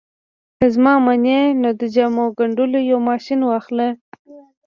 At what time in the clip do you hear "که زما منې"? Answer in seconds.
0.57-1.39